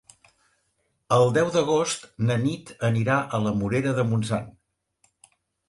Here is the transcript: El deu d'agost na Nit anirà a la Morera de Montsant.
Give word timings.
El 1.17 1.29
deu 1.35 1.51
d'agost 1.57 2.09
na 2.31 2.39
Nit 2.45 2.73
anirà 2.91 3.21
a 3.21 3.43
la 3.47 3.55
Morera 3.61 3.95
de 4.01 4.09
Montsant. 4.11 4.51